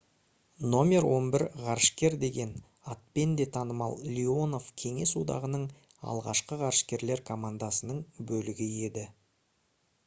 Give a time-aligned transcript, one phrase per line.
[0.75, 2.53] «№ 11 ғарышкер» деген
[2.93, 5.69] атпен де танымал леонов кеңес одағының
[6.15, 8.03] алғашқы ғарышкерлер командасының
[8.33, 9.09] бөлігі еді